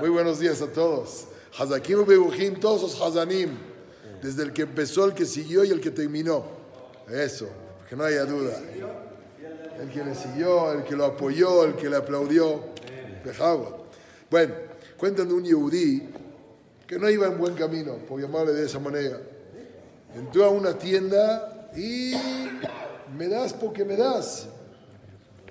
[0.00, 1.28] Muy buenos días a todos.
[1.56, 3.56] Hazakim Bebuchim, todos los Hazanim.
[4.20, 6.44] Desde el que empezó, el que siguió y el que terminó.
[7.08, 7.48] Eso,
[7.88, 8.60] que no haya duda.
[9.80, 12.60] El que le siguió, el que lo apoyó, el que le aplaudió.
[14.28, 14.52] Bueno,
[14.96, 16.08] cuentan de un yehudí
[16.84, 19.20] que no iba en buen camino, por llamarle de esa manera.
[20.16, 22.14] Entró a una tienda y
[23.16, 24.48] me das porque me das.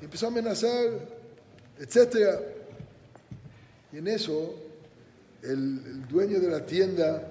[0.02, 0.90] Empezó a amenazar,
[1.80, 2.42] etcétera.
[3.96, 4.54] Y en eso,
[5.42, 7.26] el, el, dueño de la tienda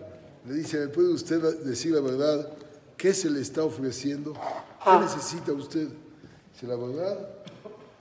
[0.49, 2.49] le dice, ¿me puede usted decir la verdad?
[2.97, 4.33] ¿Qué se le está ofreciendo?
[4.33, 5.89] ¿Qué necesita usted?
[6.55, 7.29] Dice, la verdad,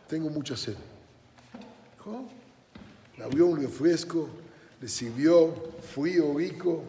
[0.07, 0.75] tengo mucha sed.
[1.97, 2.23] Dijo,
[3.17, 4.29] le abrió un refresco,
[4.79, 5.53] le sirvió
[5.93, 6.83] frío, rico,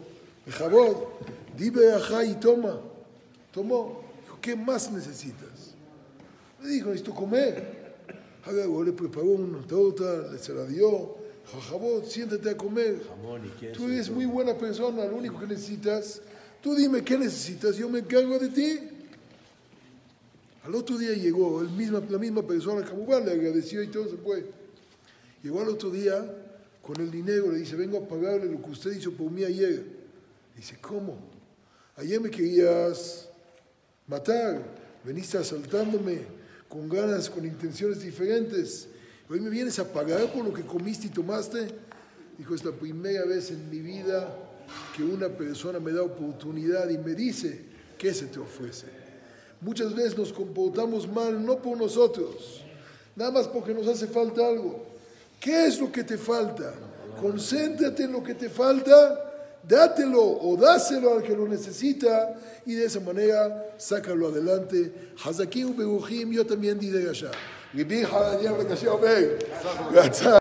[0.49, 0.95] jabón,
[1.59, 2.79] dime ajá y toma.
[3.53, 4.01] Tomó.
[4.23, 5.75] Dijo, ¿qué más necesitas?
[6.63, 7.97] Le dijo, necesito comer.
[8.47, 13.01] le preparó una torta, le se la dio, Jajabot, siéntate a comer.
[13.73, 16.21] Tú eres muy buena persona, lo único que necesitas,
[16.63, 18.79] tú dime qué necesitas, yo me encargo de ti.
[20.65, 24.17] Al otro día llegó el misma, la misma persona, Kabubal le agradeció y todo se
[24.17, 24.47] fue.
[25.43, 26.25] Llegó al otro día
[26.81, 29.85] con el dinero, le dice, vengo a pagarle lo que usted hizo por mí ayer.
[30.57, 31.19] Dice, ¿cómo?
[31.97, 33.29] Ayer me querías
[34.07, 34.63] matar,
[35.05, 36.23] veniste asaltándome
[36.69, 38.89] con ganas, con intenciones diferentes.
[39.31, 41.69] Hoy me vienes a pagar por lo que comiste y tomaste.
[42.37, 44.29] Dijo, es la primera vez en mi vida
[44.95, 47.65] que una persona me da oportunidad y me dice,
[47.97, 48.87] ¿qué se te ofrece?
[49.63, 52.63] Muchas veces nos comportamos mal, no por nosotros,
[53.17, 54.85] nada más porque nos hace falta algo.
[55.41, 56.75] ¿Qué es lo que te falta?
[57.19, 59.34] Concéntrate en lo que te falta,
[59.69, 62.35] dátelo o dáselo al que lo necesita
[62.67, 64.93] y de esa manera sácalo adelante.
[65.25, 67.31] Hazakim Beguhim, yo también di de Gashá.